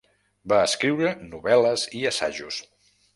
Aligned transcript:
Va 0.53 0.61
escriure 0.69 1.11
novel·les 1.33 1.83
i 1.99 2.01
assajos. 2.11 2.59